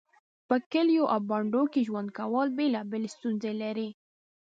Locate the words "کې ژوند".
1.73-2.09